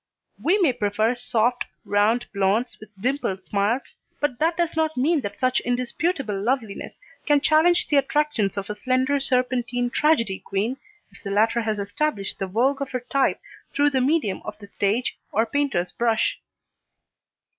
We 0.41 0.57
may 0.57 0.73
prefer 0.73 1.13
soft, 1.13 1.65
round 1.85 2.25
blonds 2.33 2.75
with 2.79 2.89
dimpled 2.99 3.43
smiles, 3.43 3.95
but 4.19 4.39
that 4.39 4.57
does 4.57 4.75
not 4.75 4.97
mean 4.97 5.21
that 5.21 5.37
such 5.37 5.59
indisputable 5.59 6.41
loveliness 6.41 6.99
can 7.27 7.39
challenge 7.39 7.85
the 7.87 7.97
attractions 7.97 8.57
of 8.57 8.71
a 8.71 8.75
slender 8.75 9.19
serpentine 9.19 9.91
tragedy 9.91 10.39
queen, 10.39 10.77
if 11.11 11.21
the 11.21 11.29
latter 11.29 11.61
has 11.61 11.77
established 11.77 12.39
the 12.39 12.47
vogue 12.47 12.81
of 12.81 12.89
her 12.93 12.99
type 13.11 13.39
through 13.75 13.91
the 13.91 14.01
medium 14.01 14.41
of 14.43 14.57
the 14.57 14.65
stage 14.65 15.19
or 15.31 15.45
painter's 15.45 15.91
brush. 15.91 16.39